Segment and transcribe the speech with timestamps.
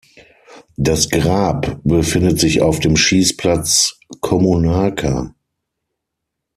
[0.77, 5.35] Das Grab befindet sich auf dem Schießplatz Kommunarka.